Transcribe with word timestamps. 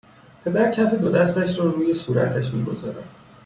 پدر 0.45 0.71
کف 0.71 0.93
دو 0.93 1.09
دستش 1.09 1.59
را 1.59 1.65
روی 1.65 1.93
صورتش 1.93 2.53
میگذارد 2.53 3.05